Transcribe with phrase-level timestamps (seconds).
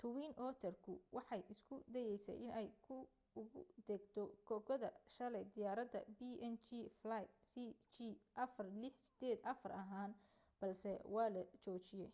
[0.00, 2.96] twin otter ku waxay isku dayaysay inay ku
[3.40, 6.68] ugu degto kokoda shalay diyaarada png
[7.00, 10.10] flight cg4684 ahaan
[10.60, 12.12] balse waa la joojiyay